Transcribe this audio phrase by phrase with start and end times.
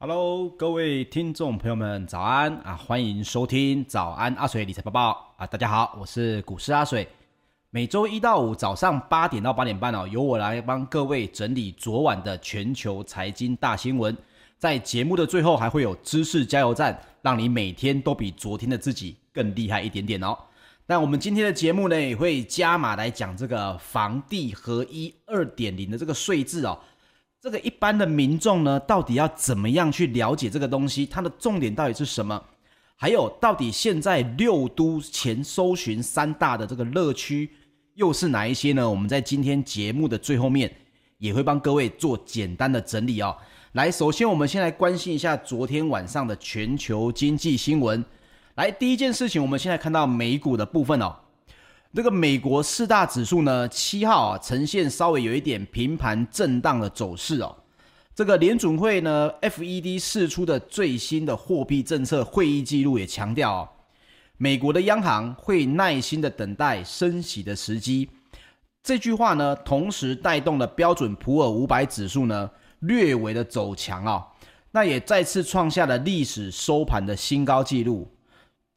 [0.00, 2.76] Hello，各位听众朋友们，早安啊！
[2.76, 5.44] 欢迎收听早安阿水理财报报啊！
[5.44, 7.08] 大家好，我是股市阿水。
[7.70, 14.16] 每周一到五早上八点到八点半哦，由我来帮各位整理昨晚的全球财经大新闻。
[14.56, 20.38] 在节目的最后，还会有知识加油站，让你每天都比昨天的自己更厉害一点点哦。
[20.86, 26.78] 那我们今天的节目呢，也会加码来讲这个房地合一二点零的这个税制哦。
[27.40, 31.06] 这个一般的民众呢，到底要怎么样去了解这个东西？
[31.06, 32.42] 它的重点到底是什么？
[32.96, 37.48] 还有，到底现在六都前搜寻三大的这个乐区
[37.94, 38.90] 又是哪一些呢？
[38.90, 40.68] 我们在今天节目的最后面
[41.18, 43.36] 也会帮各位做简单的整理哦。
[43.72, 48.04] 来，首先我们先来关心一下昨天晚上的全球经济新闻。
[48.56, 51.14] 来，第一件事情，我们现在看到美股的部分哦。
[51.94, 57.56] 这个美国四大指数呢，七号啊呈现稍微有一点平盘震荡的走势哦。
[58.14, 63.68] 这个联准会呢，FED 释出的最新的货币政策会议记录也强调哦，
[64.36, 68.10] 美国的央行会耐心的等待升息的时机。
[68.82, 72.50] 这句话呢，同时带动了标准普尔五百指数呢
[72.80, 74.24] 略微的走强哦，
[74.72, 78.08] 那也再次创下了历史收盘的新高纪录。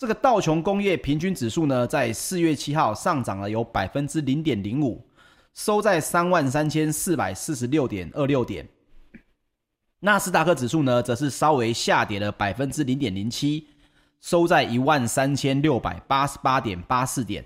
[0.02, 5.00] 这个道琼工业平均指数呢，在四月七号上涨了有百分之零点零五，
[5.54, 8.68] 收在三万三千四百四十六点二六点。
[10.00, 13.68] 纳斯达克指数呢，则是稍微下跌了百分之零点零七，
[14.22, 17.46] 收在一万三千六百八十八点八四点。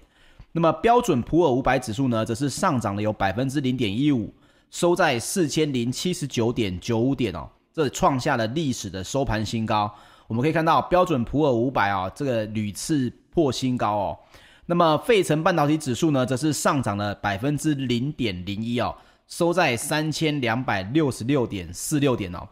[0.54, 4.34] 那么标准普尔五百指数呢，则是上涨了有百分之零点一五，
[4.72, 9.94] 收在四千零七十九点九五点哦，这创下了历史的收盘新高。
[10.28, 14.20] 我们可以看到标准普尔五百啊，这个屡次破新高哦。
[14.66, 18.96] 那么费城半导体指数呢，则是上涨了百分之零点零一哦，
[19.28, 22.48] 收在三千两百六十六点四六点哦。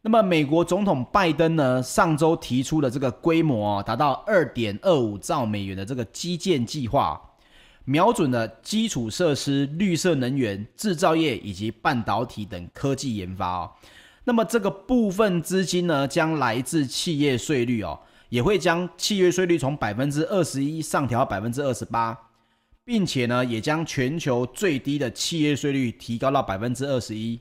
[0.00, 7.20] 那么美国总统拜登呢，上周提出了这个规模哦，达到二点二五兆美元的这个基建计划，
[7.84, 13.70] 瞄准了基础设施、绿色能源、制造业以及半导体等科技研发哦。
[14.24, 17.98] 那么这个部分资金呢，将来自企业税率哦，
[18.28, 22.16] 也会将企业税率从百分之二十一上调百分之二十八，
[22.84, 27.40] 并且呢，也将全球最低的企业税率提高到百分之二十一。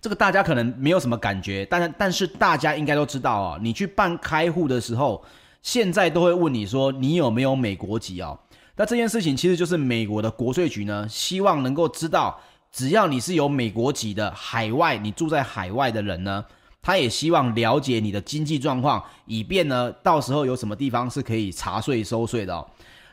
[0.00, 5.24] 这个大家可能没有什么感觉，但但是大家应该都知道哦，你去办开户的时候，
[5.62, 8.38] 现在都会问你说你有没有美国籍哦。
[8.76, 12.40] 那这件事情其实就是美国的国税局呢，希望能够知道。
[12.72, 16.44] 只要你是有美国籍的海外，你住在海外的人呢，
[16.80, 22.64] 他也希望了解你的经济状况，以便呢，到时候有什么地方是可以查税收税的哦。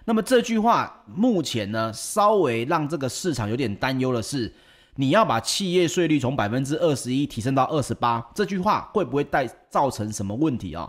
[0.05, 4.53] 那么这句话目前呢，稍微让这个市场有点担忧的是，
[4.95, 10.87] 你要把企业税率从百分之二十一提升到二十八，这句话会不会带造成什么问题啊？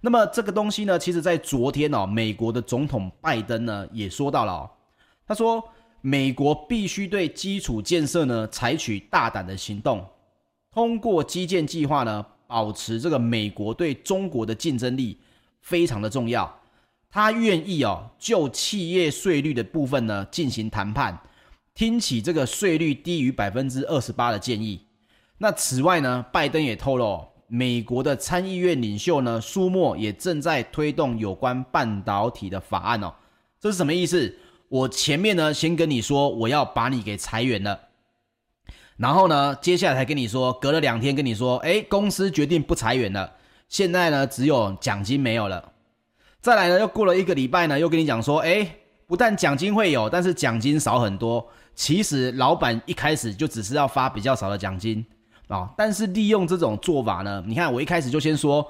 [0.00, 4.70] 那么这个东西呢，其实在昨天哦，美国的总统拜登呢也说到了哦，
[5.26, 5.62] 他说。
[6.00, 10.06] 美国必须对基础建设呢采取大胆的行动，
[10.72, 15.18] 通过基建计划呢保持这个美国对中国的竞争力
[15.60, 16.58] 非常的重要。
[17.10, 21.18] 他愿意哦就企业税率的部分呢进行谈判，
[21.74, 24.80] 听取这个税率低于百分之二十八的建议。
[25.38, 33.12] 那此外呢，拜登也透露，美国的参议院领袖呢舒默也正在推动有关半导体的法案哦。
[33.58, 34.32] 这是什么意思？
[34.70, 37.76] 我前面呢，先跟你说我要把你给裁员了，
[38.96, 43.32] 然后呢，接下来才跟你说，隔了两天跟你说，哎，公司决定不裁员了，
[43.68, 45.72] 现在呢，只有奖金没有了。
[46.40, 48.64] 再来呢，又过了一个礼拜呢，又跟你讲说，哎，
[49.08, 51.44] 不但奖金会有，但是奖金少很多。
[51.74, 55.04] 其实老板一开始就只是要发比较少的奖金
[55.48, 58.64] 啊，但是利用这种做法呢，你看我一开始就先说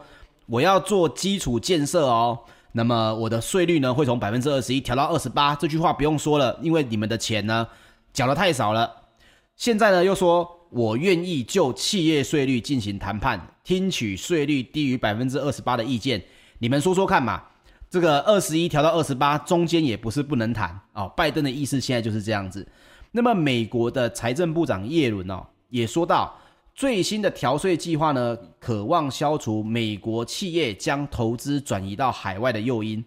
[0.47, 2.39] 我要做基础建设哦。
[2.73, 7.67] 那么我的税率呢，会从百分之二十一调到二十八，这句话不用说了，因为你们的钱呢
[8.13, 8.91] 缴得太少了。
[9.57, 16.23] 现在呢又说我愿意就企业税率进行谈判，听取税率低于百分之二十八的意见。
[16.59, 17.43] 你们说说看嘛，
[17.91, 21.13] 这个二十一调到二十八，中间也不是不能谈哦。
[21.17, 22.67] 拜登的意思现在就是这样子。
[23.11, 26.37] 那么美国的财政部长耶伦哦也说到。
[26.81, 33.05] 最新的调税计划呢，渴望消除美国企业将投资转移到海外的诱因。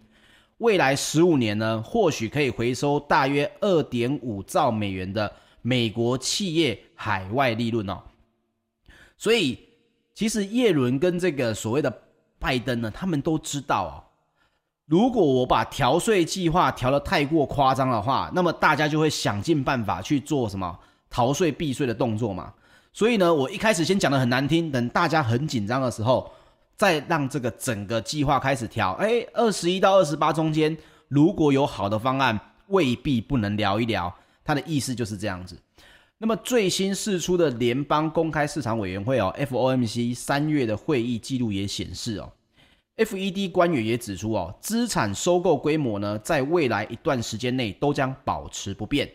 [0.60, 8.00] 未来十五年呢，或许可以回收大约二点五兆美元的美国企业海外利润哦。
[9.18, 9.58] 所以，
[10.14, 11.92] 其实叶伦跟这个所谓的
[12.38, 13.94] 拜登呢，他们都知道哦，
[14.86, 20.78] 如果我把调税计划调得太过夸张的话，那么大家就会想尽办法去做什么
[21.10, 22.54] 逃税避税的动作嘛。
[22.94, 26.32] 所以呢，我一开始先讲的很难听，等大家很紧张的时候，
[26.78, 28.92] 再让这个整个计划开始调。
[28.94, 34.14] 哎，二十一到二十八中间，如果有好的方案，未必不能聊一聊。
[34.46, 35.58] 他的意思就是这样子。
[36.20, 42.32] 那么最新释出的联邦公开市场委员会哦 （FOMC） 三月的会议记录也显示哦
[42.98, 49.12] ，FED 官员也指出哦，资产收购规模呢，在未来一段时间内都将保持不变，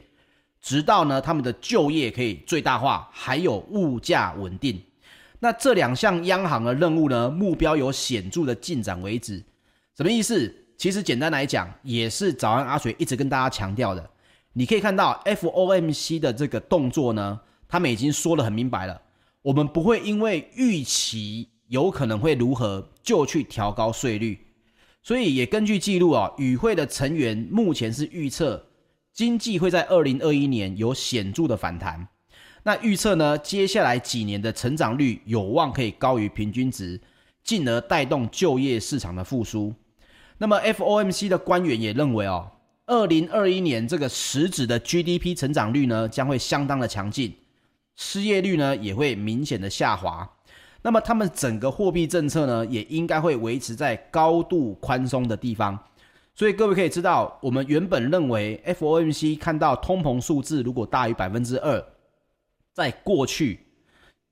[0.60, 4.80] 直到呢他们的就业可以最大化，还有物价稳定。
[5.40, 9.42] 那这两项央行的任务呢，目标有显著的进展为止。
[9.96, 10.54] 什么意思？
[10.76, 14.10] 其实简单来讲，也是早安阿水一直跟大家强调的。
[14.52, 19.00] 你可以看到 FOMC 的这个动作呢，他们已经说得很明白了，
[19.42, 24.38] 我们不会因为预期有可能会如何就去调高税率，
[25.02, 28.64] 所以也根据记录啊，与会的成员目前是预测
[29.18, 32.06] 经济会在二零二一年有显著的反弹，
[32.62, 37.00] 那预测呢，接下来几年的成长率有望可以高于平均值，
[37.42, 39.74] 进而带动就业市场的复苏。
[40.36, 42.48] 那么 FOMC 的官员也认为哦。
[42.86, 47.34] 二零二一年这个实质的 GDP 成长率呢，将会相当的强劲，
[47.96, 50.30] 失业率呢也会明显的下滑。
[50.82, 55.76] 那么他们整个货币政策呢，也应该会维持在高度宽松的地方。
[56.38, 61.84] 所以各位可以知道，我们原本认为 FOMC 看到通膨数字如果大于百分之二，
[62.72, 63.58] 在过去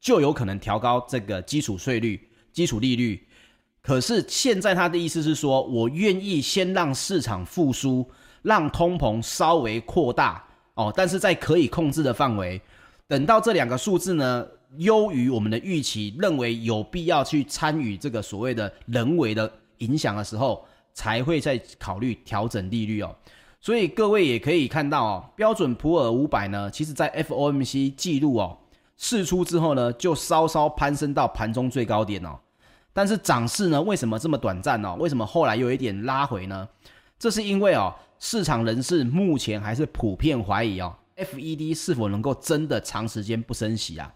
[0.01, 3.27] 就有可能调高这个基础税率、基础利率。
[3.83, 8.09] 可是现在他的意思是说，我愿意先让市场复苏。
[8.43, 10.41] 让通膨稍微扩大
[10.75, 12.63] 哦，但是在可以控制的范围。
[13.09, 14.47] 等到这两个数字呢
[14.77, 20.65] 优于我们的预期，认为有必要去参与这个所谓的人为的影响的时候，
[20.97, 23.15] 才会再考虑调整利率哦。
[23.61, 28.59] 所以各位也可以看到哦，标准普尔五百呢，其实在 FOMC 记录哦
[28.97, 32.37] 释出之后呢，就稍稍攀升到盘中最高点哦。
[32.93, 34.95] 但是涨势呢，为什么这么短暂呢？
[34.97, 36.69] 为什么后来又有一点拉回呢？
[37.19, 37.95] 这是因为哦。
[38.19, 44.11] 市场人士目前还是普遍怀疑哦，FED 是否能够真的长时间不升息啊？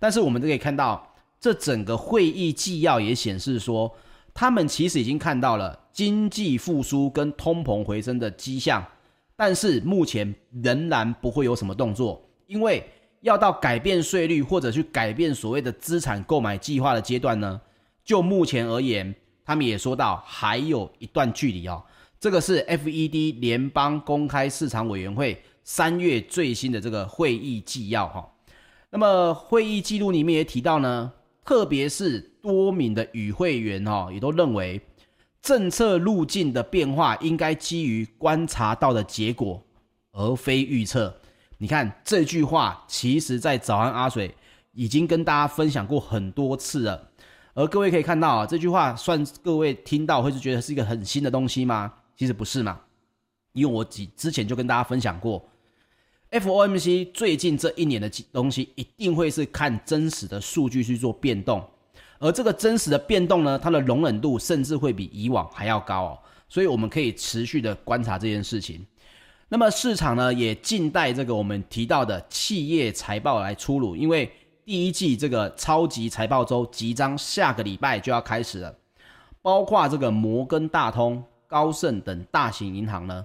[0.00, 1.06] 但是我们都可以看到，
[1.38, 3.94] 这整个会议纪要也显示说，
[4.32, 8.86] 他们其实已经看到了经济复苏跟通膨回升的迹象，
[9.34, 12.88] 但是目前仍然不会有什么动作，因为
[13.22, 17.60] 要到改变税率或者去改变所谓的资产购买计划的阶段呢，
[18.04, 19.12] 就目前而言，
[19.44, 21.82] 他们也说到还有一段距离哦。
[22.20, 28.32] 这个是 FED 联邦公开市场委员会三月最新的这个会议纪要哈。
[28.90, 31.12] 那么会议记录里面也提到呢，
[31.44, 34.80] 特别是多名的与会员哈，也都认为
[35.40, 39.62] 政策路径的变化应该基于观察到的结果，
[40.12, 41.14] 而非预测。
[41.58, 44.34] 你看这句话，其实在早安阿水
[44.72, 47.10] 已经跟大家分享过很多次了。
[47.54, 51.92] 而各位可以看到啊，这句话算各位听到会是觉得是一个很新的东西吗？
[52.16, 52.80] 其实不是嘛，
[53.52, 55.48] 因为我几之前就跟大家分享过
[56.30, 61.68] ，FOMC 最近这一年的东西一定会是看真实的数据去做变动，
[62.18, 68.84] 而这个真实的变动呢，它的容忍度甚至会比以往还要高哦，所以我们可以持续的观察这件事情。
[69.48, 74.30] 那么市场呢，也静待这个我们提到的企业财报来出炉，因为
[74.64, 78.74] 第一季这个超级财报周即将下个礼拜就要开始了，
[79.40, 81.22] 包括这个摩根大通。
[81.50, 83.24] 高盛等大型银行呢，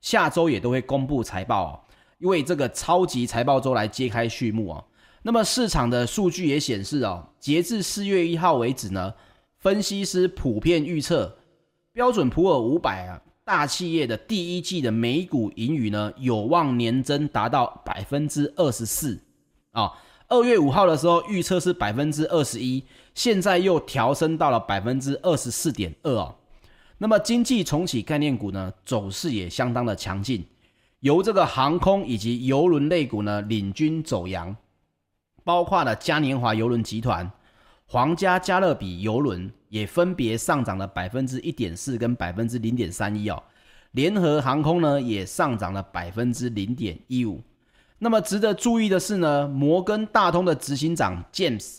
[0.00, 1.80] 下周也都会公布财报哦，
[2.18, 4.84] 因为这个超级财报周来揭开序幕哦。
[5.26, 9.14] 那么市场的数据也显示哦，截至四月一号为止呢，
[9.58, 11.38] 分析师普遍预测
[11.94, 19.18] 标准普尔五百啊大企业的第一季的每股盈余呢，有望年增达到百分之二十四
[19.72, 19.90] 啊。
[20.28, 26.34] 二月五号的时候预测是百分之二十一，现在又调升到了百分之二十四点二哦。
[26.98, 30.44] 那么经济重启概念股呢，走势也相当的强劲，
[31.00, 34.54] 由这个航空以及邮轮类股呢领军走扬，
[35.44, 37.30] 包括了嘉年华邮轮集团、
[37.86, 43.42] 皇家加勒比邮轮也分别上涨了百分之一点四跟百分之零点三一哦，
[43.92, 47.42] 联合航空呢也上涨了百分之零点一五。
[47.98, 51.78] 那么值得注意的是呢，摩根大通的执行长 James。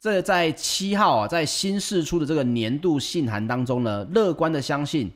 [0.00, 5.12] 这在七号啊，在新释出的这个年度信函当中呢，乐观的相信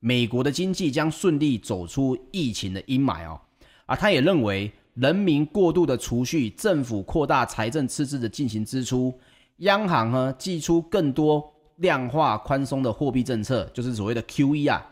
[0.00, 3.40] 美国的经济将顺利走出疫情的阴霾哦。
[3.86, 9.16] 啊，他也认为人民过度的储蓄，政府扩大财政赤字的进行支出，
[9.58, 14.84] 央行呢祭出更多量化宽松的货币政策，就是所谓的 QE 啊。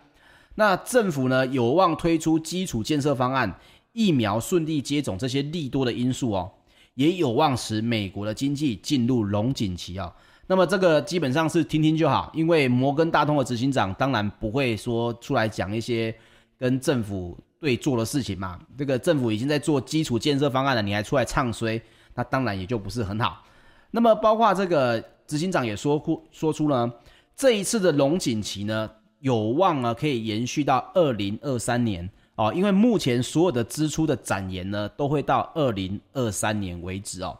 [0.55, 3.53] 那政府呢有望推出基础建设方案，
[3.93, 6.53] 疫苗顺利接种这些利多的因素哦。
[6.95, 10.15] 也有望使美国的经济进入龙景期啊。
[10.47, 16.15] 那么这个基本上是听听就好，因为摩根大通的执行长当然不会说出来讲一些
[16.57, 18.61] 跟政府对做的事情嘛。
[18.77, 21.81] 这个政府已经在做基础建设方案了，你还出来唱衰，
[22.15, 23.43] 那当然也就不是很好。
[23.91, 26.91] 那么包括这个执行长也说过说出了
[27.37, 37.39] 这一次的龙景期呢，有望呢可以延续到二零二三年哦，因为目前所有的支出的展延呢都会到二零二三年为止哦。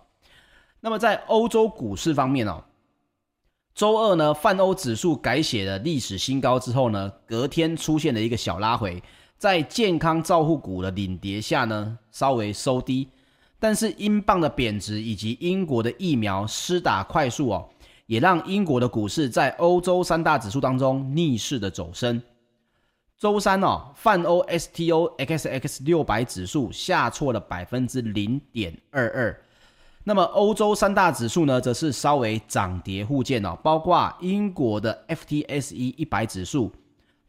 [0.81, 2.63] 那么在欧洲股市方面哦。
[3.75, 9.03] 周二呢，泛欧指数改写了历史新高之后呢，隔天出现了一个小拉回，
[9.39, 13.09] 在健康照护股的领跌下呢，稍微收低。
[13.59, 17.69] 但是英镑的贬值以及英国的疫苗施打快速哦，
[18.07, 22.23] 也让英国的股市在欧洲三大指数当中逆势的走升。
[23.19, 29.41] 周三哦，泛欧 STOXX 六百指数下挫了百分之零点二二。
[30.05, 36.71] 那么欧洲三大指数呢，则是稍微涨跌互见哦，包括英国的 FTSE 一百指数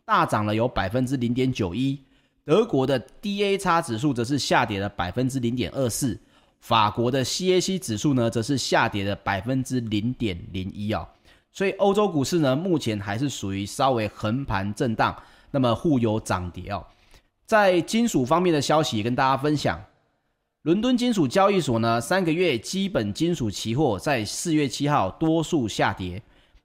[0.07, 1.99] 大涨了有百分之零点九一，
[2.45, 6.17] 德国的 DAX 指数则是下跌了百分之零点二四，
[6.61, 11.05] 法国的 CAC 指数呢，则是下跌了百分之零点零一哦。
[11.51, 15.13] 所以欧洲股市呢，目前还是属于稍微横盘震荡，
[15.51, 16.81] 那么互有涨跌哦。
[17.45, 19.77] 在金属方面的消息也跟大家分享。
[20.61, 26.23] 伦敦金属交易所呢，三个月基本金属期货在四月七号多数下跌，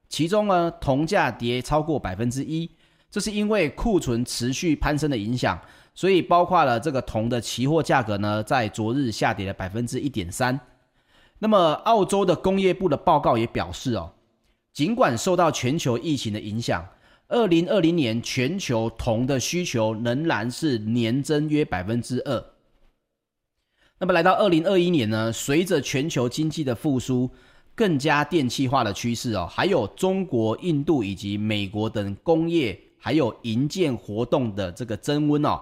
[0.09, 2.71] 其中呢，铜价跌超过百分之一，
[3.13, 5.61] 这是因为库存持续攀升的影响，
[5.95, 10.59] 所以包括了这个铜的期货价格呢，在昨日下跌了百分之一点三。
[11.39, 14.15] 那么，澳洲的工业部的报告也表示哦，
[14.73, 16.87] 尽管受到全球疫情的影响，
[17.29, 22.43] 二零二零年全球铜的需求仍然是年增约百分之二。
[23.99, 27.29] 那么来到二零二一年呢，随着全球经济的复苏，
[27.75, 35.61] 更加电气化的趋势哦，还有中国、印度以及美国等工业还有营建活动的这个增温哦，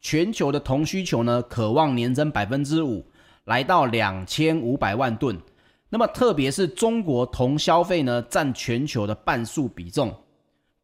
[0.00, 3.04] 全球的铜需求呢，渴望年增百分之五，
[3.46, 5.36] 来到两千五百万吨。
[5.88, 10.14] 那么特别是中国铜消费呢，占全球的半数比重，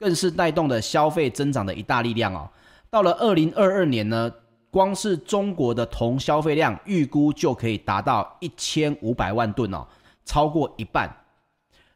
[0.01, 2.51] 更是带动的消费增长的一大力量哦。
[2.91, 4.33] 到了二零二二年呢。
[4.69, 9.87] 光是中国的铜消费量预估就可以达到一千五百万吨哦，
[10.27, 11.09] 超过一半。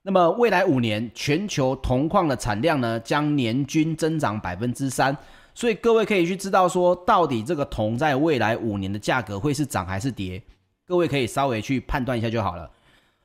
[0.03, 5.17] 那么未来五年全球铜矿的产量呢，将年均增长百分之三。
[5.55, 10.43] 所以各位可以去知道说，到底这个铜在未来五年的价格会是涨还是跌？
[10.87, 12.71] 各位可以稍微去判断一下就好了。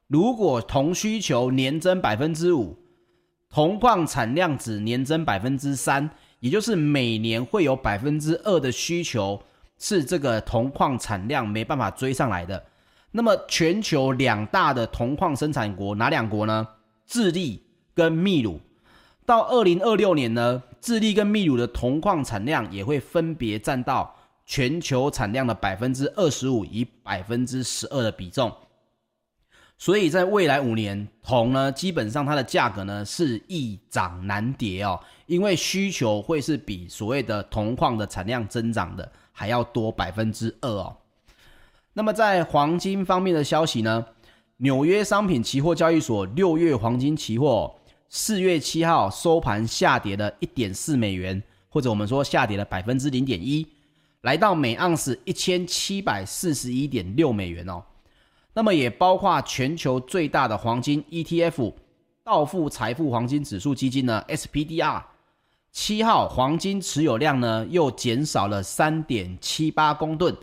[0.07, 2.77] 如果铜需求年增百分之五，
[3.49, 6.09] 铜矿产量只年增百分之三。
[6.41, 9.41] 也就是每年会有百分之二的需求
[9.79, 12.63] 是这个铜矿产量没办法追上来的。
[13.17, 16.67] 那么全球两大的铜矿生产国哪两国呢？
[17.08, 18.60] 智利跟秘鲁。
[19.25, 24.13] 到二零二六年呢，智利跟秘鲁的铜矿产量也会分别占到
[24.45, 28.54] 全球产量的百分之二十五与百分之十二的比重。
[29.78, 40.97] 所以在未来五年，铜呢，基本上它的价格呢是易涨难跌哦，因为需求会是比所谓的铜矿的产量增长的还要多百分之二哦。
[41.97, 44.05] 那么在黄金方面的消息呢，
[44.58, 47.73] 纽约商品期货交易所六月黄金期货
[48.10, 53.65] 四月七号收盘下跌了一点四美元，或者我们说下跌了百分之零点一，
[54.23, 57.81] 来到每盎司一千七百四十一点六美元哦。
[58.53, 61.73] 那么也包括全球最大的黄金 ETF
[62.25, 65.01] 道富财富黄金指数基金呢 SPDR，
[65.71, 70.36] 七号黄金持有量呢又减少了三点七八公吨，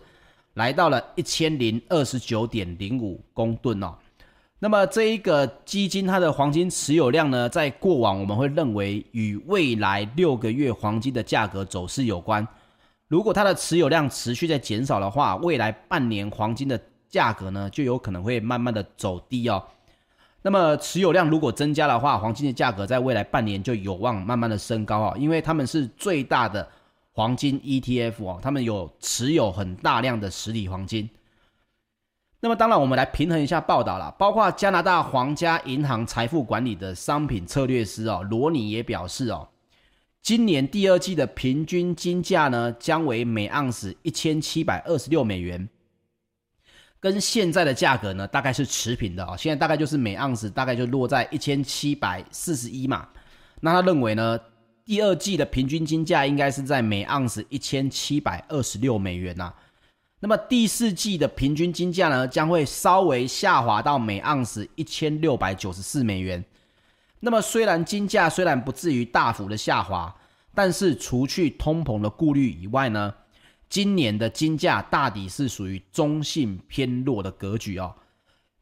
[0.55, 3.95] 来到了一千零二十九点零五公吨哦。
[4.59, 12.47] 那么这一个基金它的黄金持有量呢，在过往我们会认为与未来六个月黄金的价格走势有关。
[13.09, 19.63] 如果它的持有量持续在减少的话，未来半年黄金的价格呢，就有可能会慢慢的走低哦。
[20.43, 26.69] 那么持有量如果增加的话，黄金的价格在未来半年就有望慢慢的升高哦，因为他们是最大的
[27.13, 31.09] 黄金 ETF 哦，他们有持有很大量的实体黄金。
[32.41, 39.49] 那么当然，我们来平衡一下报道啦，包括加拿大皇家银行财富管理的商品策略师哦，罗尼也表示哦，
[40.23, 45.69] 今年第二季的平均金价呢，将为每盎司一千七百二十六美元。
[46.99, 49.37] 跟现在的价格呢，大概是持平的哦。
[49.37, 53.09] 现在大概就是每盎司大概就落在一千七百四十一嘛。
[53.61, 54.39] 那他认为呢，
[54.85, 59.53] 第二季的平均金价应该是在每盎司一千七百二十六美元呐。
[60.21, 66.45] 那么第四季的平均金价呢，将会稍微下滑到每盎司一千六百九十四美元。
[67.21, 70.15] 那么虽然金价虽然不至于大幅的下滑，
[70.55, 73.15] 但是除去通膨的顾虑以外呢，
[73.69, 77.95] 今年的金价大抵是属于中性偏弱的格局哦。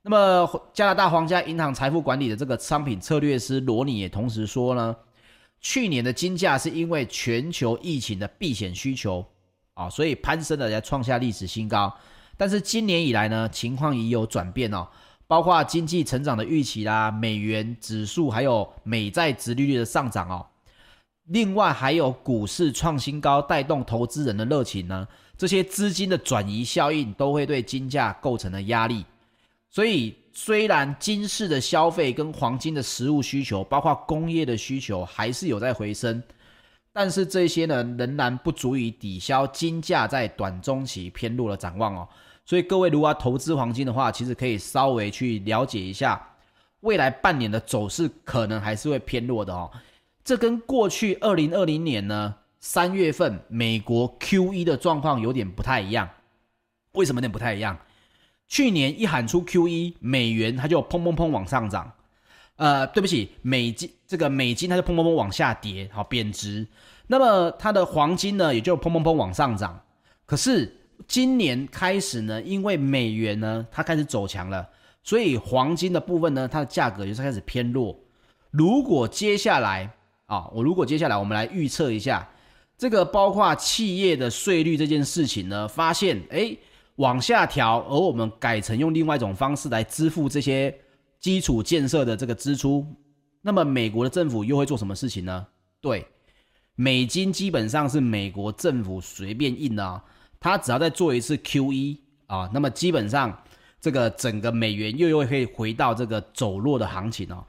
[0.02, 4.96] 那么加拿大皇家银行财富管理的这个商品策略师罗尼也同时说呢，
[5.60, 9.24] 去年的金价是因为全球疫情的避险需求。
[9.74, 11.96] 啊，所以攀升的在创下历史新高，
[12.36, 14.86] 但是今年以来呢，情况已有转变哦，
[15.26, 20.44] 包括经济成长的预期啦，美元指数还有美债殖利率的上涨哦，
[21.28, 29.06] 另外还有股市创新高带动投资人的热情呢，这些资金的转移效应都会对金价构成了压力，
[29.70, 36.22] 所以虽然金市的消费跟黄金的实物需求，包括工业的需求还是有在回升。
[36.92, 42.08] 但是这些呢，仍然不足以抵消金价在短中期偏弱的展望哦。
[42.44, 46.20] 所以各位如果要投资黄金的话，其实可以稍微去了解一下
[46.80, 49.70] 未来半年的走势，可能还是会偏弱的哦。
[50.24, 56.08] 这跟过去二零二零年呢三月份美国 QE 的状况有点不太一样。
[56.92, 57.78] 为什么有点不太一样？
[58.50, 61.90] 去年一喊出 QE，美元它就砰砰砰往上涨。
[62.56, 66.66] 呃，对不起，美金这个美金它就砰砰砰往下跌，好贬值。
[67.06, 69.80] 那么它的黄金呢，也就砰砰砰往上涨。
[70.26, 74.68] 可是今年开始呢，因为美元呢它开始走强了，
[75.04, 77.96] 所以黄金的部分呢，它的价格也是开始偏弱。
[78.50, 79.88] 如果接下来
[80.26, 82.28] 啊，我如果接下来我们来预测一下，
[82.76, 86.58] 这个包括企业的税率这件事情呢，发现诶
[87.00, 90.74] 往下调，而我们改成用另外一种方式来支付这些。
[91.18, 92.86] 基础建设的这个支出，
[93.42, 95.46] 那么美国的政府又会做什么事情呢？
[95.78, 96.06] 对，
[96.76, 100.02] 美金基本上是美国政府随便印的啊，
[100.40, 103.38] 他只要再做一次 QE 啊，那么基本上
[103.78, 107.44] 这个整个美元又又会回到这个走弱的行情哦。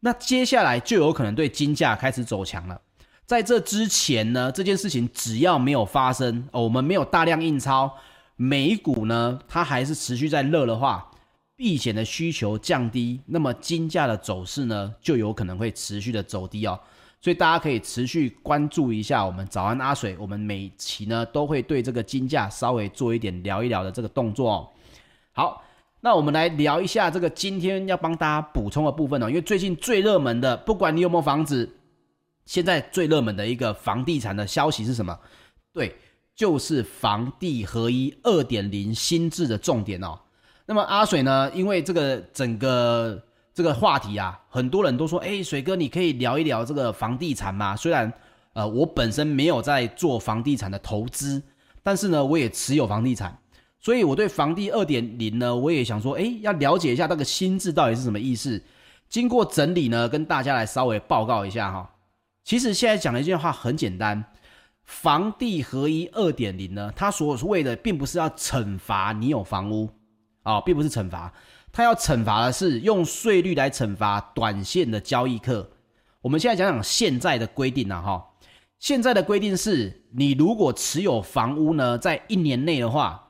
[0.00, 2.80] 那接下来就有可能对金价开始走强了。
[3.26, 7.98] 在这之前呢，这件事情只要没有发生，哦，我们没有大量印钞，
[8.42, 11.06] 美股呢它还是持续在热的话。
[11.56, 16.80] 避险的需求降低，那么金价的走势呢，就有可能会持续的走低哦。
[17.20, 24.68] 所以大家可以持续关注一下我们早安阿水，我们每期呢都会对这个金价稍微做一点聊一聊的这个动作哦。
[25.32, 25.62] 好，
[26.00, 31.68] 那我们来聊一下这个今天要帮大家补充的部分哦，因为最近最热门的，不管你有没有房子，
[32.46, 35.20] 现在最热门的一个房地产的消息是什么？
[35.74, 35.94] 对，
[36.40, 40.18] 就是房地合一二点零新制的重点哦。
[40.64, 41.50] 那么阿水呢？
[41.54, 43.22] 因为这个整个
[43.52, 47.76] 这个话题啊，很多人都说，哎，水哥，你可以聊一聊这个房地产吗？
[47.76, 48.10] 虽然
[48.54, 51.42] 呃，我本身没有在做房地产的投资，
[51.82, 53.36] 但是呢，我也持有房地产，
[53.78, 58.58] 所以我对房地二点零呢，我也想说，哎，要了解一下那个新制到底是什么意思。
[59.10, 61.90] 经过整理呢，跟大家来稍微报告一下哈。
[62.44, 64.24] 其实现在讲的一句话很简单，
[64.90, 69.88] 房地合一二点零呢，它所谓的并不是要惩罚你有房屋。
[70.42, 71.30] 哦，并不是惩罚，
[71.70, 75.70] 它要惩罚的是用税率来惩罚短线的交易客。
[76.22, 78.26] 我们现在讲讲现在的规定啊，哈，
[78.78, 83.28] 现在的规定是，你如果持有房屋呢，在一年内的话，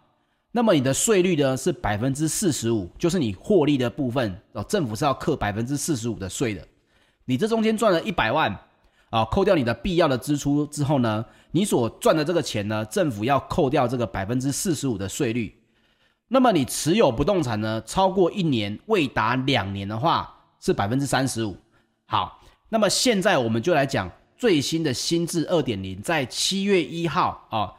[0.52, 6.66] 那么你的税率呢是百分之四十五，就是你获利的部分哦，政府是要扣百分之四十五的税的。
[7.24, 8.56] 你这中间赚了一百万
[9.10, 15.52] 啊，扣掉你的必要的支出之后呢，你所赚的这个钱呢，政府要扣掉这个百分之四十五的税率。
[16.28, 21.56] 那么你持有不动产呢，超过一年未达两年的话，是百分之三十五。
[22.06, 27.74] 好，那么现在我们就来讲最新的新制二点零，在七月一号啊，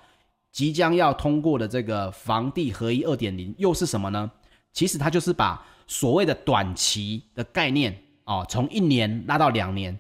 [0.52, 4.30] 即将要通过的这个房地合一二点零又是什么呢？
[4.74, 9.98] 其实它就是把所谓的短期的概念啊，从一年拉到两年。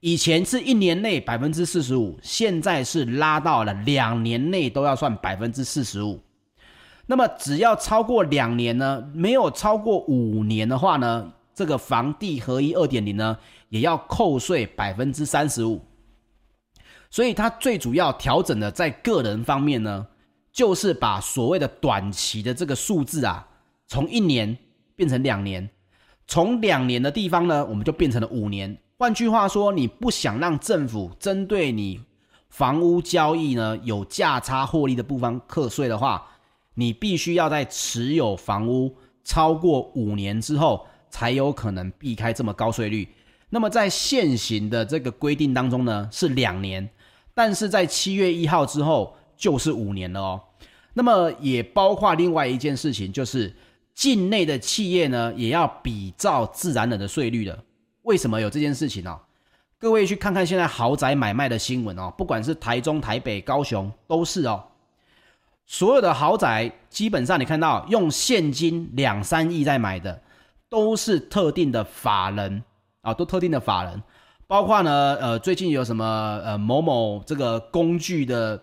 [0.00, 6.18] 以前是一年内百分之四十五，现在是拉到了两年内都要算百分之四十五。
[7.06, 13.36] 那么只要超过两年呢，没有超过五年的话呢，这个房地合一二点零呢，
[13.68, 15.82] 也要扣税百分之三十五。
[17.10, 20.06] 所以它最主要调整的在个人方面呢，
[20.50, 23.46] 就是把所谓的短期的这个数字啊，
[23.86, 24.56] 从一年
[24.96, 25.68] 变成两年，
[26.26, 28.74] 从两年的地方呢，我们就变成了五年。
[29.00, 31.98] 换句话说，你不想让政府针对你
[32.50, 36.26] 房屋交易呢，有价差获利的部分课税的话。
[36.74, 43.08] 你必须要在持有房屋超过五年之后，才有可能避开这么高税率。
[43.48, 46.86] 那么在现行的这个规定当中呢，是两年，
[47.32, 50.40] 但是在七月一号之后就是五年了哦。
[50.92, 53.56] 那么也包括另外一件事情，就是
[53.94, 57.64] 境内的企业呢，也要比照自然人的税率了。
[58.10, 59.20] 为什么有这件事情呢、哦？
[59.78, 64.64] 各位去看看现在豪宅买卖的新闻哦，不管是台中、台北、高雄，都是哦。
[65.64, 70.20] 所有的豪宅基本上你看到用现金两三亿在买的，
[70.68, 72.60] 都是特定的法人
[73.02, 74.02] 啊，都特定的法人。
[74.48, 76.04] 包括呢，呃，最近有什么
[76.44, 78.60] 呃某某这个工具的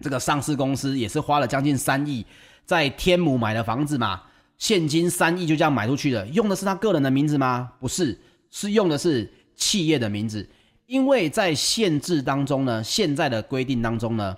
[0.00, 2.24] 这个上市公司，也是花了将近三亿
[2.64, 4.22] 在天母买的房子嘛，
[4.56, 7.72] 现金三亿就这样买出去的，用的是他个人的名字吗？
[7.78, 8.18] 不是，
[8.50, 10.48] 是用的是企业的名字，
[10.86, 14.36] 因为在限制当中呢，现在的规定当中呢，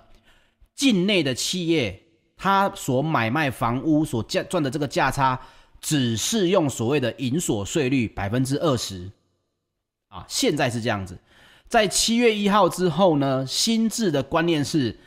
[0.75, 2.01] 境内的企业
[2.35, 5.39] 他所买卖房屋所价赚的这个价差，
[5.79, 9.11] 只适用所谓的营所税率百分之二十。
[10.09, 11.17] 啊，现在是这样子，
[11.69, 14.99] 在七月一号之后呢，新制的观念是，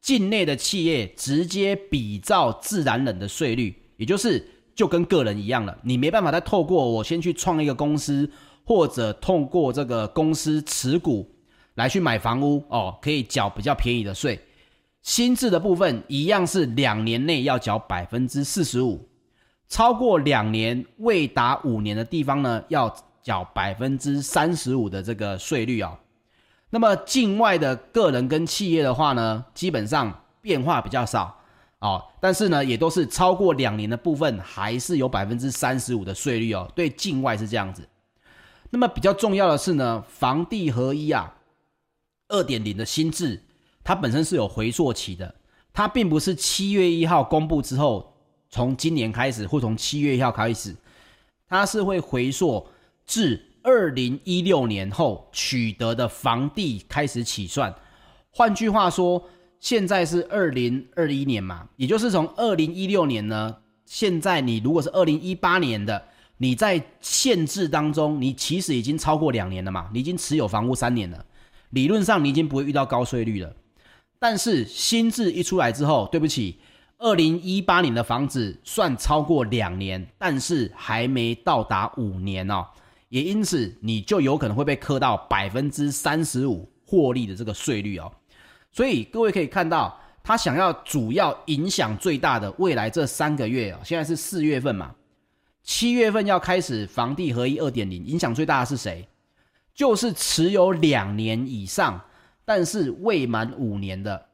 [0.00, 8.30] 境内的企业直接比照自然人的税率，也就是就跟个人一样了，你没办法再透过我先去创一个公司，
[8.66, 11.26] 或者通过这个公司持股
[11.76, 14.38] 来去买房屋哦，可以缴比较便宜的税。
[15.00, 19.08] 新制的部分一样是两年内要缴百分之四十五，
[19.68, 22.94] 超过两年未达五年的地方呢，要。
[23.26, 25.98] 缴百分之三十五的这个税率、哦，
[26.70, 31.36] 那么境外的个人跟企业的话呢，基本上变化比较少
[31.80, 36.70] 哦，但是呢，也都是超过两年的部分，还是有百分之三十五的税率哦。
[36.76, 37.82] 对境外是这样子。
[38.76, 41.34] 那么比较重要的是呢，房地合一啊，
[42.28, 43.42] 二点零的新制，
[43.82, 45.34] 它本身是有回溯期的，
[45.72, 48.14] 它并不是七月一号公布之后，
[48.50, 50.76] 从今年开始或从七月一号开始，
[51.48, 52.66] 它是会回溯。
[53.06, 57.74] 至二零一六年后取得的房地开始起算，
[58.30, 59.26] 换句话说，
[59.58, 71.24] 现在是二零二一年嘛，也就是从二零一六年呢，现在你如果是二零一八年的，你在限制当中，你其实已经超过两年了嘛，你已经持有房屋三年了，
[71.70, 73.54] 理论上你已经不会遇到高税率了。
[74.18, 76.58] 但是新制一出来之后，对不起，
[76.98, 82.66] 二零一八年的房子算超过两年，但是还没到达五年哦。
[83.08, 88.10] 也因此，你就有可能会被课到百分之三十五获利的这个税率哦。
[88.72, 94.92] 所以各位可以看到，他想要主要影响最大的未来这三个月哦，现在是四月份嘛，
[95.66, 99.06] 七月份要开始房地合一二点零，影响最大的是谁？
[99.74, 102.00] 就是持有两年以上，
[102.44, 104.26] 但是未满五年的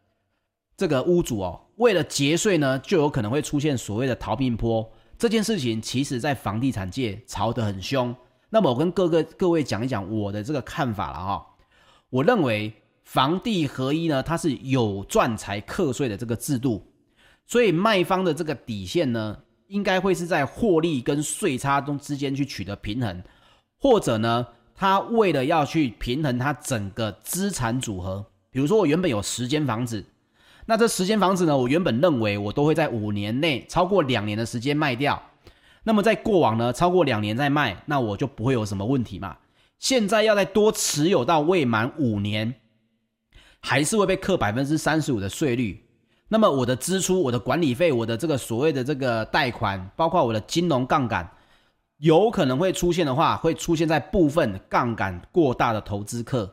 [0.76, 4.88] 这个屋主哦，为了节税呢，就有可能会出现所谓的逃命坡。
[5.18, 8.14] 这件事情其实在房地产界吵得很凶。
[8.50, 11.46] 那么我跟各个各位讲一讲我的这个看法了哈。
[12.10, 12.70] 我认为
[13.04, 16.92] 房地合一呢，它是有赚才课税的这个制度，
[17.46, 19.38] 所以卖方的这个底线呢，
[19.72, 23.22] 应该会是在获利跟税差中之间去取得平衡，
[23.80, 30.04] 或者呢，他为了要去平衡他整个资产组合，比如说我原本有十间房子，
[30.66, 35.20] 那这十间房子呢，我原本认为我都会在五年内超过两年的时间卖掉。
[35.84, 39.38] 那么在过往呢，超过两年再卖，那我就不会有什么问题嘛。
[39.78, 42.54] 现在要再多持有到未满五年，
[43.58, 45.81] 还是会被课百分之三十五的税率。
[46.32, 51.30] 那么我的支出、我的管理费、我的这个所谓的这个贷款，包括我的金融杠杆，
[51.98, 56.50] 有可能会出现的话，会出现在部分杠杆过大的投资客。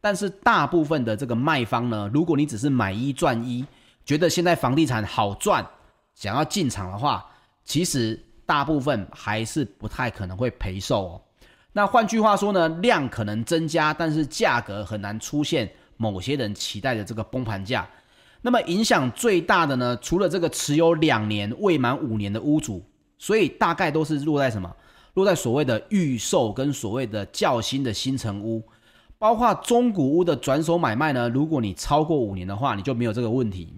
[0.00, 3.66] 但是大部分的这个卖方呢，如果你只是买一赚一，
[4.04, 5.66] 觉得现在房地产好赚，
[6.14, 7.28] 想要进场的话，
[7.64, 8.22] 其实。
[8.46, 11.20] 大部分还是不太可能会赔售哦。
[11.72, 17.84] 那换句话说呢，量可能增加，但是价格很难出现某些人期待的这个崩盘价。
[18.46, 22.80] 那么影响最大的呢，除了这个持有两年未满五年的屋主，
[23.18, 24.72] 所以大概都是落在什么？
[25.14, 28.62] 落在所谓的预售跟所谓的较新的新城屋，
[29.18, 31.28] 包括中古屋的转手买卖呢。
[31.28, 33.74] 如果你超过五年的话，你就没有这个问题。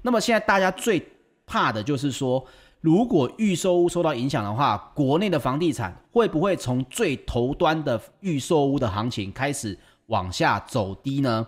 [0.00, 1.06] 那么现在大家最
[1.44, 2.42] 怕的就是说。
[2.82, 9.76] 如果预售屋受到影响的话，国内的房地产会不会从最头端的预售屋的行情开始
[10.06, 11.44] 往下走低呢？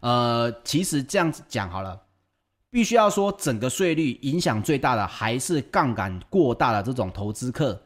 [0.00, 2.00] 呃，其实这样子讲好了，
[2.70, 7.80] 必须要说整个税率影响最大的还是杠杆过大的这种投资客。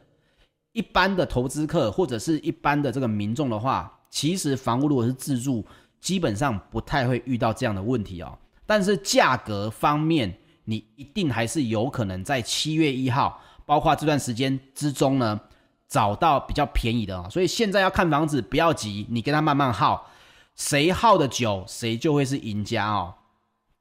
[0.73, 5.63] 一般的投资客或者是一般的这个民众的话，其实房屋如果是自住，
[6.01, 8.37] 基本上不太会遇到这样的问题哦。
[8.65, 15.39] 但是价格方面，你一定还是有可能在七月一号，包括这段时间之中呢，
[15.87, 17.29] 找到比较便宜的啊。
[17.29, 20.07] 所以现在要看房子，不要急，你跟他慢慢耗，
[20.55, 23.13] 谁耗的久，谁就会是赢家哦。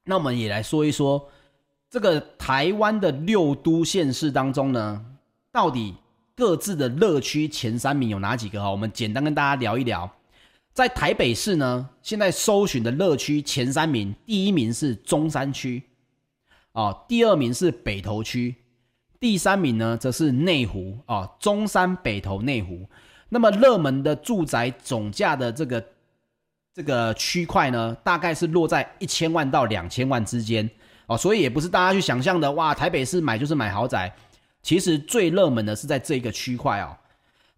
[0.04, 1.28] 那我们也来说一说
[1.90, 5.04] 这个台湾的六都县市当中呢，
[5.50, 5.94] 到底
[6.34, 8.70] 各自的乐区前三名有哪几个哈？
[8.70, 10.10] 我们简单跟大家聊一聊。
[10.72, 15.82] 在台北市呢，现在搜寻的乐区前三名，第一名是中山区，
[16.72, 18.54] 哦，第二名是北投区，
[19.20, 22.88] 第三名呢则是内湖哦，中山、北投、内湖。
[23.28, 25.84] 那么热门的住宅总价的这个
[26.74, 30.68] 这个区块呢，大概是落在一千万到两千万之间
[31.06, 34.10] 哦，所以也不是大家去想象的哇，台北市买就是买豪宅，
[34.62, 36.96] 其实最热门的是在这个区块哦。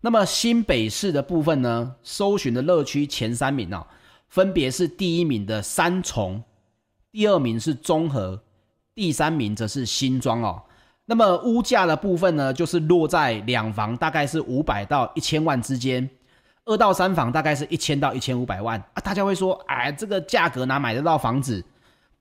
[0.00, 3.86] 那么新北市的部分呢，搜寻的乐区前三名哦，
[4.28, 6.42] 分别是第一名的三重，
[7.12, 8.42] 第二名是中和，
[8.94, 10.62] 第三名则是新庄哦。
[11.06, 16.08] 那么屋价的部分呢，就是落在两房大概是五百到一千万之间，
[16.64, 19.00] 二到三房大概是一千到一千五百万啊。
[19.00, 21.64] 大家会说，哎，这个价格哪买得到房子？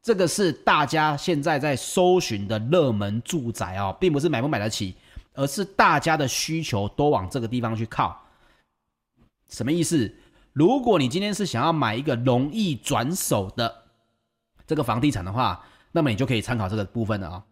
[0.01, 4.95] 这个是大家现在在搜寻的热门住宅哦，并不是买不买得起。
[5.35, 8.15] 而是大家的需求都往这个地方去靠，
[9.49, 10.13] 什么意思？
[10.53, 13.73] 如果你今天是想要买一个容易转手的
[14.67, 17.43] 这个房地产的话，那么你就可以参考这个部分了啊。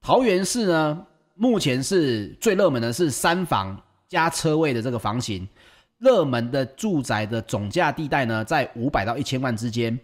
[0.00, 5.48] 桃园市呢，目前是最热门的是三房加车位的这个房型，
[5.98, 9.98] 热门的住宅的总价地带呢，在五百到一千万之间。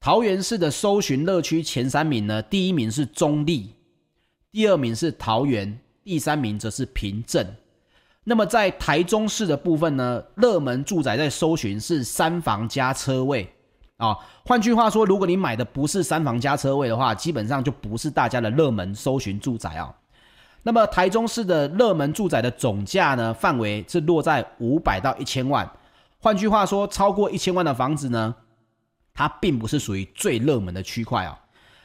[0.00, 3.68] 桃园市的搜寻乐区前三名呢，第一名是中坜，
[4.50, 5.78] 第二名是桃园。
[6.04, 7.46] 第三名则是平镇，
[8.24, 13.48] 那么在台中市的部分呢，热门住宅在搜寻是三房加车位
[13.98, 14.18] 啊。
[14.44, 19.94] 换句话说，如果你买的不是三房加车位的话，基本上就不是大家的热门搜寻住宅啊。
[20.62, 25.70] 那么台中市的热门住宅的总价呢，范围是落在五百到一千万。
[26.18, 28.34] 换句话说，超过一千万的房子呢，
[29.12, 31.36] 它并不是属于最热门的区块哦。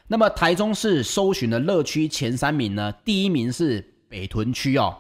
[0.08, 3.94] 那么台中市搜寻的乐区前三名呢，第一名是。
[4.10, 4.96] 北屯区哦，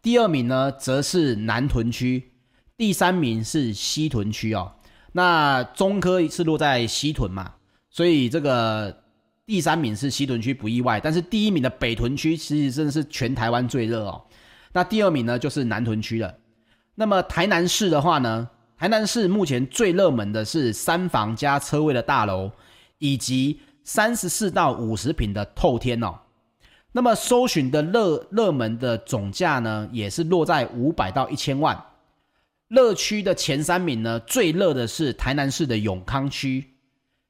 [0.00, 2.32] 第二名呢则是南屯区，
[2.74, 4.72] 第三名是西屯区哦。
[5.12, 7.56] 那中科是落在西屯嘛，
[7.90, 8.99] 所以这个
[9.50, 11.00] 第三名是西屯区不意外。
[11.00, 14.22] 但是第一名的北屯区其实真的是全台湾最热哦。
[14.72, 16.32] 那第二名呢就是南屯区了。
[16.94, 22.52] 那么台南市的话呢，台南市目前最热门的是三房加车位的大楼，
[22.98, 26.14] 以及三十四到五十坪的透天哦。
[26.92, 31.86] 那么搜寻的热热门的总价呢，也是落在五百到一千万。
[32.68, 36.64] 热区的前三名呢，最热的是台南市的永康区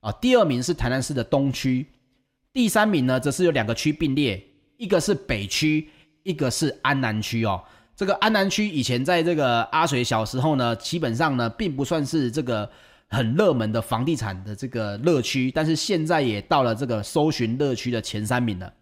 [0.01, 1.87] 啊，第二名是台南市的东区，
[2.53, 4.43] 第三名呢则是有两个区并列，
[4.77, 5.89] 一个是北区，
[6.23, 7.63] 一个是安南区哦。
[7.95, 12.69] 这个安南区以前在这个阿水小时候呢，基本上呢并不算是这个
[13.09, 18.73] 很热门的房地产的这个热区，但是现在也到了这个搜寻热区的前三名了。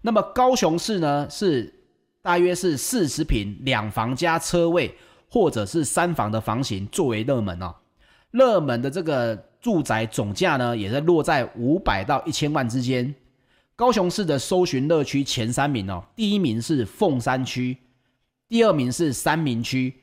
[0.00, 1.72] 那么高雄市呢，是
[2.20, 4.94] 大约是四十平两房加车位，
[5.30, 7.74] 或者是三房的房型作为热门哦。
[8.32, 13.14] 热门的这个住宅总价呢，也在落在五百到一千万之间。
[13.76, 17.78] 高雄市的搜寻乐区前三名哦，第一名是凤山区，
[18.48, 19.94] 第二名是三民区，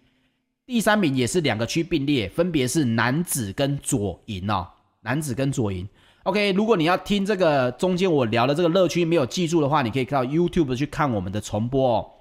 [0.65, 4.67] 第三名也是两个区并列，分别是楠梓跟左营哦，
[5.01, 5.87] 楠梓跟左营。
[6.23, 12.11] OK，如果你要听这个中间我聊的这个乐区没有记住的话，你可以到 YouTube 去看我们的重播哦。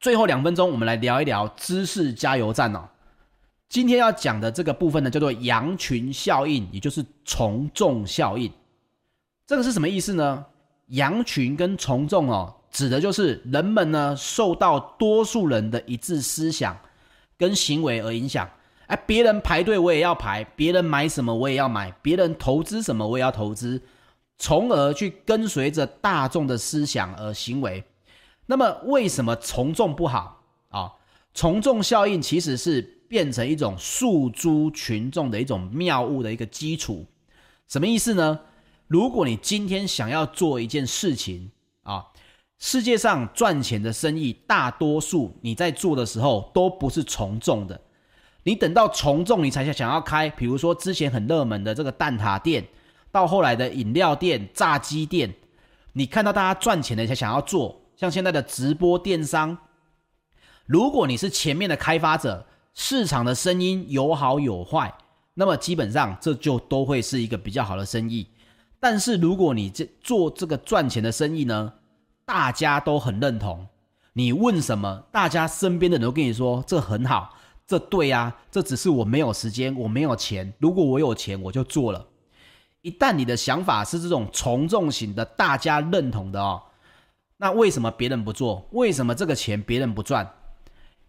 [0.00, 2.88] 最后两分钟，我们来聊一聊知识加油站哦。
[3.68, 8.52] 今天要讲的这个部分呢，叫做羊群效应，也就是从众效应。
[9.46, 10.44] 这个是什么意思呢？
[10.88, 16.78] 羊群跟从众哦，指的就是人们呢受到多数人的一致思想
[17.36, 18.48] 跟行为而影响。
[18.86, 23.80] 哎，别人排队我也要排，别人买什么我也要买，别人投资什么我也要投资，
[24.38, 27.82] 从而去跟随着大众的思想而行为。
[28.46, 30.92] 那么，为什么从众不好啊？
[31.32, 37.06] 从众效应其实是变成一种诉诸群众的一种谬误的一个基础。
[37.68, 38.40] 什么意思呢？
[38.88, 41.52] 如果你今天想要做一件事情
[41.84, 42.06] 啊，
[42.58, 47.80] 世界上赚钱的生意，大多数你在做的时候都不是从众的。
[48.42, 52.66] 你等到从众，你才想要开，比如说之前很热门的这个蛋挞店，
[53.12, 55.32] 到后来的饮料店、炸鸡店，
[55.92, 59.56] 你看到大家赚钱的才想要做，像现在的直播电商。
[60.66, 62.44] 如果你是前面的开发者，
[62.74, 64.92] 市场的声音有好有坏，
[65.34, 68.28] 那么基本上这就都会是一个比较好的生意。
[68.80, 71.72] 但是如果你这做这个赚钱的生意呢，
[72.24, 73.66] 大家都很认同，
[74.12, 77.34] 你问什么，大家身边的人都跟你说这很好。
[77.66, 80.52] 这对呀，这只是我没有时间，我没有钱。
[80.58, 82.06] 如果我有钱，我就做了。
[82.82, 86.62] 一旦你的想法是这种从众型的，大家认同的哦，
[87.38, 88.68] 那为什么别人不做？
[88.72, 90.30] 为什么这个钱别人不赚？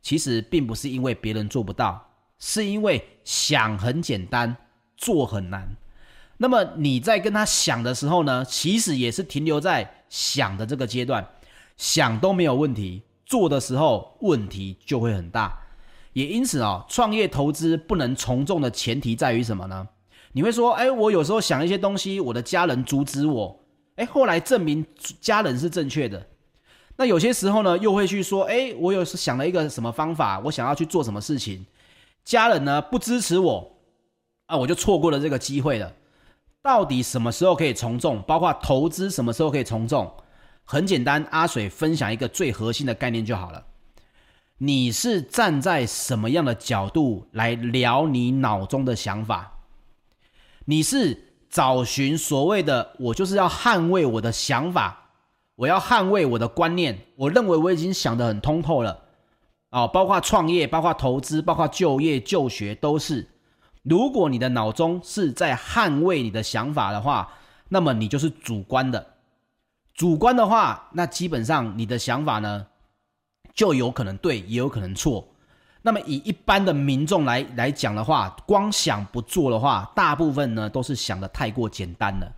[0.05, 4.55] 其实并不是因为别人做不到，是因为想很简单，
[4.95, 5.67] 做很难。
[6.37, 11.27] 那么你在跟他想的时候呢，其实也是停留在想的这个阶段，
[11.75, 15.59] 想都没有问题，做的时候问题就会很大。
[16.13, 19.87] 也因此啊，创业投资不能从众的前提在于什么呢？
[20.33, 23.59] 你会说，哎，我有时候想一些东西，我的家人阻止我，
[23.95, 24.85] 哎，后来证明
[25.19, 26.27] 家人是正确的。
[26.97, 31.65] 那有些时候呢，又会去说，哎，我有想了一个什么方法，我想要去做什么事情，
[32.23, 33.71] 家人呢不支持我，
[34.45, 35.93] 啊，我就错过了这个机会了。
[36.61, 38.21] 到底什么时候可以从众？
[38.23, 40.11] 包括投资什么时候可以从众？
[40.63, 43.65] 很简单，阿水分享一个最核心的概念就好了。
[44.57, 49.59] 你是站在什么样的角度来聊你脑中的想法？
[50.63, 55.04] 你是找寻所谓的“我就是要捍卫我的想法，
[55.55, 56.99] 我要捍卫我的观念”。
[57.15, 58.99] 我认为我已经想得很通透了，
[59.71, 63.27] 哦，包括创业、包括投资、包括就业、就学都是。
[63.83, 67.31] 如果你的脑中是在捍卫你的想法的话，
[67.69, 69.13] 那么你就是主观的。
[69.93, 72.65] 主观的话，那基本上你的想法呢，
[73.53, 75.25] 就有可能对，也有可能错。
[75.83, 82.31] 那么以一般的民众来来讲的话，光想不做的话，大部分呢都是想得太过简单了，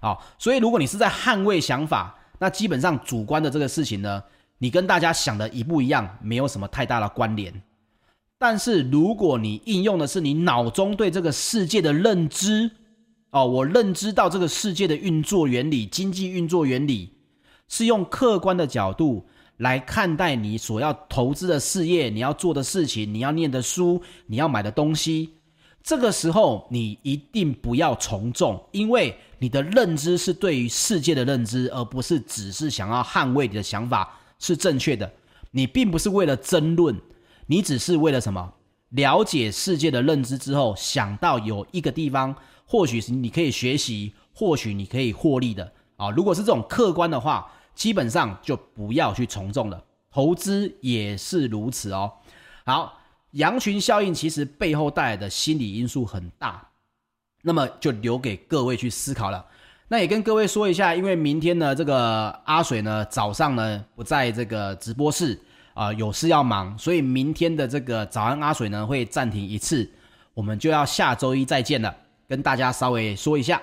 [0.00, 4.20] 啊，所以如果你是在捍卫想法，那基本上主观的这个事情呢，
[4.58, 7.62] 你跟大家想的一不一样，没有什么太大的关联。
[8.36, 12.68] 但是如果你应用的是你脑中对这个世界的认知，
[13.30, 17.12] 哦，我认知到这个世界的运作原理、经济运作原理，
[17.68, 19.26] 是用客观的角度。
[19.60, 25.34] 来看待你所要投资的事业，你要做的事情，你要念的书，你要买的东西，
[25.82, 35.12] 这个时候你一定不要从众，因为你的认知是对于世界的认知，而不是只是想要捍卫你的想法是正确的。
[35.50, 36.96] 你并不是为了争论，
[37.46, 38.52] 你只是为了什么？
[38.90, 42.32] 了解世界的认知之后，想到有一个地方，
[42.64, 46.10] 或许是你可以学习，或许你可以获利的啊。
[46.10, 47.50] 如果是这种客观的话。
[47.72, 52.12] 基本上就不要去从众了，投资也是如此哦。
[52.66, 56.68] 好，羊群效应其实背后带来的心理因素很大，
[57.42, 59.44] 那么就留给各位去思考了。
[59.88, 65.38] 那也跟各位说一下，因为明天呢，这个阿水呢早上呢不在这个直播室
[65.74, 69.90] 啊、有事要忙，所以明天的这个早安阿水呢会暂停一次，
[70.34, 71.94] 我们就要下周一再见了，
[72.28, 73.60] 跟大家稍微说一下。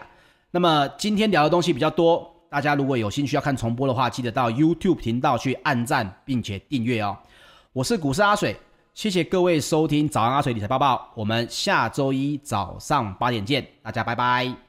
[0.49, 2.34] 那么今天聊的东西比较多。
[2.49, 7.15] 大家如果有兴趣要看重播的话，记得到 YouTube 频道去按赞并且订阅哦。
[7.73, 8.55] 我是股市阿水，
[8.97, 14.66] 谢谢各位收听早安阿水理财报报，我们下周一早上八点见，大家拜拜。